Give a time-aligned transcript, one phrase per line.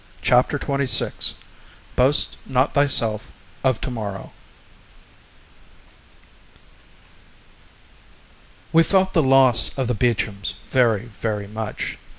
[0.23, 1.35] CHAPTER TWENTY SIX
[1.95, 3.31] Boast Not Thyself
[3.63, 4.33] of Tomorrow
[8.73, 11.99] We felt the loss of the Beechams very, very much.